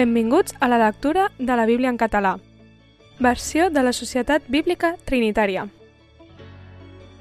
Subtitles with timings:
[0.00, 2.38] Benvinguts a la lectura de la Bíblia en català.
[3.18, 5.66] Versió de la Societat Bíblica Trinitària.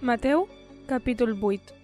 [0.00, 0.44] Mateu,
[0.86, 1.74] capítol 8.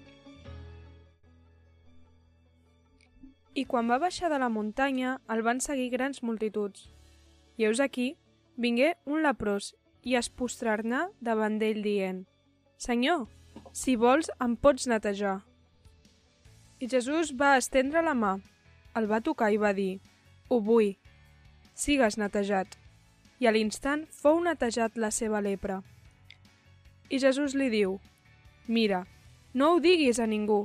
[3.58, 6.86] I quan va baixar de la muntanya, el van seguir grans multituds.
[7.58, 8.14] I heus aquí,
[8.54, 9.74] vingué un leprós
[10.06, 12.28] i es postrarnà davant d'ell dient
[12.78, 13.26] «Senyor,
[13.72, 15.40] si vols em pots netejar».
[16.78, 18.36] I Jesús va estendre la mà,
[18.94, 19.96] el va tocar i va dir
[20.48, 20.94] «Ho vull,
[21.74, 22.76] sigues netejat».
[23.38, 25.82] I a l'instant fou netejat la seva lepra.
[27.10, 27.98] I Jesús li diu
[28.66, 29.04] «Mira,
[29.52, 30.64] no ho diguis a ningú,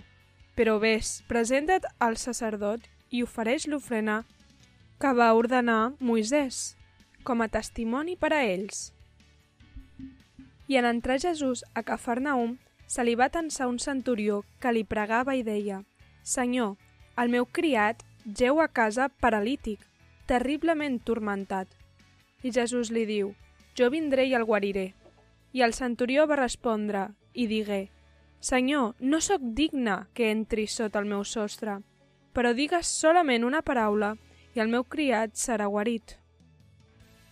[0.55, 4.21] però ves, presenta't al sacerdot i ofereix l'ofrena
[5.01, 6.77] que va ordenar Moisès,
[7.27, 8.91] com a testimoni per a ells».
[10.71, 12.55] I en entrar Jesús a Cafarnaum,
[12.87, 15.81] se li va tensar un centurió que li pregava i deia
[16.23, 16.77] «Senyor,
[17.19, 19.79] el meu criat Geu a casa paralític,
[20.29, 21.67] terriblement turmentat.
[22.45, 23.31] I Jesús li diu,
[23.73, 24.93] jo vindré i el guariré.
[25.57, 27.89] I el centurió va respondre i digué,
[28.41, 31.79] Senyor, no sóc digne que entri sota el meu sostre,
[32.33, 34.15] però digues solament una paraula
[34.53, 36.17] i el meu criat serà guarit.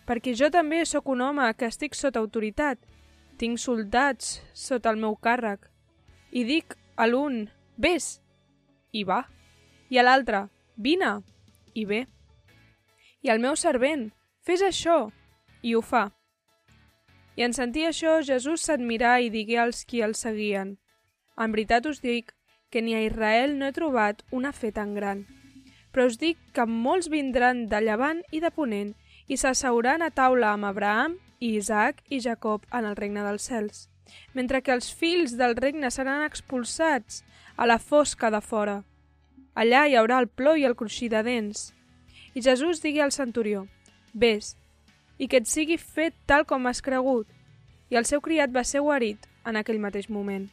[0.10, 2.82] Perquè jo també sóc un home que estic sota autoritat,
[3.38, 5.70] tinc soldats sota el meu càrrec,
[6.34, 7.44] i dic a l'un,
[7.78, 8.20] vés,
[8.92, 9.28] i va,
[9.90, 10.48] i a l'altre,
[10.80, 11.20] vine,
[11.76, 12.06] i ve.
[13.22, 14.10] I el meu servent,
[14.48, 15.12] fes això,
[15.62, 16.08] i ho fa.
[17.36, 20.78] I en sentir això, Jesús s'admirà i digué als qui el seguien,
[21.40, 22.34] en veritat us dic
[22.72, 25.26] que ni a Israel no he trobat una fe tan gran.
[25.92, 28.94] Però us dic que molts vindran de llevant i de ponent
[29.28, 33.88] i s'asseuran a taula amb Abraham i Isaac i Jacob en el regne dels cels,
[34.34, 37.24] mentre que els fills del regne seran expulsats
[37.56, 38.84] a la fosca de fora.
[39.60, 41.74] Allà hi haurà el plor i el cruixir de dents.
[42.32, 43.66] I Jesús digui al centurió,
[44.14, 44.54] Ves,
[45.20, 47.28] i que et sigui fet tal com has cregut.
[47.92, 50.48] I el seu criat va ser guarit en aquell mateix moment.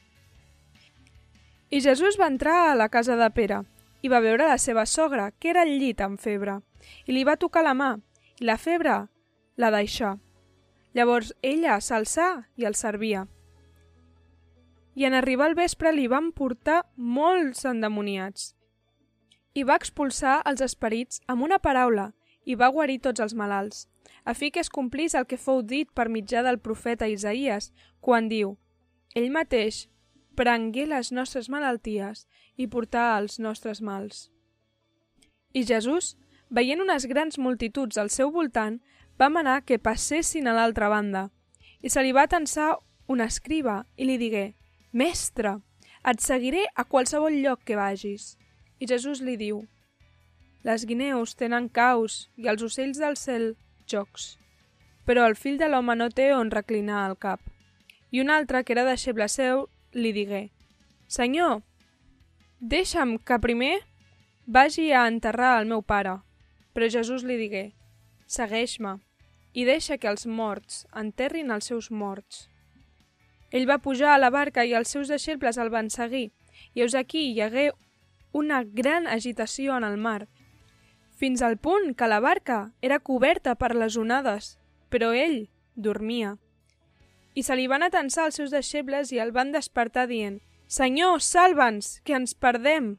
[1.70, 3.60] I Jesús va entrar a la casa de Pere
[4.02, 6.58] i va veure la seva sogra, que era al llit amb febre,
[7.06, 7.92] i li va tocar la mà,
[8.40, 8.98] i la febre
[9.56, 10.16] la deixà.
[10.98, 13.26] Llavors ella s'alçà i el servia.
[14.98, 18.56] I en arribar al vespre li van portar molts endemoniats
[19.56, 22.10] i va expulsar els esperits amb una paraula
[22.44, 23.86] i va guarir tots els malalts,
[24.24, 28.28] a fi que es complís el que fou dit per mitjà del profeta Isaías, quan
[28.28, 28.56] diu
[29.16, 29.86] «Ell mateix
[30.36, 32.26] prengué les nostres malalties
[32.60, 34.28] i portà els nostres mals».
[35.56, 36.14] I Jesús,
[36.52, 38.82] veient unes grans multituds al seu voltant,
[39.16, 41.30] va manar que passessin a l'altra banda,
[41.80, 42.74] i se li va tensar
[43.08, 44.50] un escriba i li digué
[44.92, 45.62] «Mestre,
[46.04, 48.34] et seguiré a qualsevol lloc que vagis».
[48.78, 49.62] I Jesús li diu
[50.66, 53.54] Les guineus tenen caus i els ocells del cel
[53.88, 54.36] jocs,
[55.06, 57.40] però el fill de l'home no té on reclinar el cap.
[58.10, 60.50] I un altre, que era deixeble seu, li digué
[61.08, 61.62] Senyor,
[62.60, 63.76] deixa'm que primer
[64.46, 66.18] vagi a enterrar el meu pare.
[66.74, 67.70] Però Jesús li digué
[68.26, 68.98] Segueix-me
[69.54, 72.48] i deixa que els morts enterrin els seus morts.
[73.52, 76.28] Ell va pujar a la barca i els seus deixebles el van seguir,
[76.74, 77.70] i heus aquí hi hagué
[78.36, 80.28] una gran agitació en el mar,
[81.16, 84.58] fins al punt que la barca era coberta per les onades,
[84.92, 86.36] però ell dormia.
[87.32, 92.00] I se li van atensar els seus deixebles i el van despertar dient «Senyor, salva'ns,
[92.04, 92.96] que ens perdem!»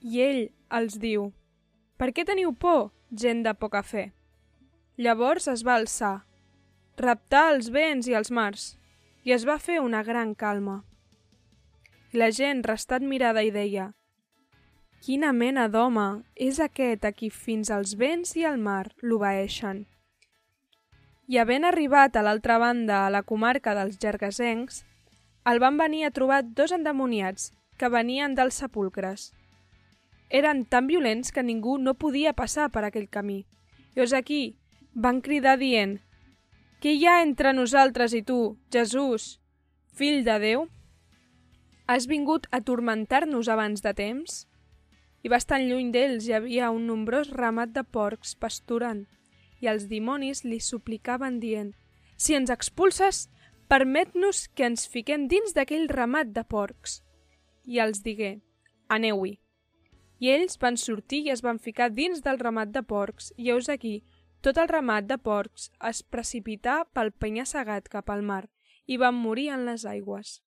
[0.00, 0.42] I ell
[0.80, 1.32] els diu
[2.00, 4.12] «Per què teniu por, gent de poca fe?»
[4.96, 6.22] Llavors es va alçar,
[6.96, 8.78] raptar els vents i els mars,
[9.24, 10.82] i es va fer una gran calma.
[12.12, 13.90] La gent restà admirada i deia
[14.98, 19.84] Quina mena d'home és aquest a qui fins als vents i al mar l'obeeixen?
[21.30, 24.82] I havent arribat a l'altra banda a la comarca dels Gergasencs,
[25.46, 29.30] el van venir a trobar dos endemoniats que venien dels sepulcres.
[30.34, 33.44] Eren tan violents que ningú no podia passar per aquell camí.
[33.94, 34.58] Llavors aquí
[34.94, 36.00] van cridar dient
[36.82, 39.38] «Què hi ha entre nosaltres i tu, Jesús,
[39.94, 40.68] fill de Déu?
[41.86, 44.47] Has vingut a tormentar-nos abans de temps?»
[45.28, 49.06] Bastant lluny d'ells hi havia un nombrós ramat de porcs pasturant,
[49.60, 51.74] i els dimonis li suplicaven dient
[52.16, 53.26] «Si ens expulses,
[53.68, 57.02] permet-nos que ens fiquem dins d'aquell ramat de porcs».
[57.64, 58.38] I els digué
[58.88, 59.38] «Aneu-hi».
[60.18, 63.68] I ells van sortir i es van ficar dins del ramat de porcs, i heus
[63.68, 64.02] aquí,
[64.40, 68.44] tot el ramat de porcs es precipità pel penya-segat cap al mar
[68.86, 70.38] i van morir en les aigües.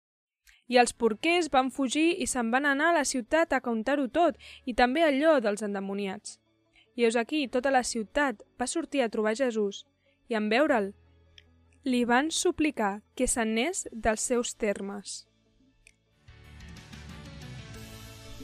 [0.72, 4.38] I els porquers van fugir i se'n van anar a la ciutat a contar-ho tot,
[4.64, 6.38] i també allò dels endemoniats.
[6.96, 9.84] I heus aquí, tota la ciutat va sortir a trobar Jesús
[10.32, 10.94] i en veure'l
[11.84, 15.26] li van suplicar que s'anés dels seus termes.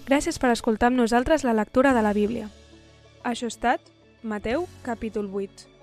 [0.08, 2.52] Gràcies per escoltar amb nosaltres la lectura de la Bíblia.
[3.24, 3.92] Això ha estat
[4.24, 5.77] Mateu, capítol 8.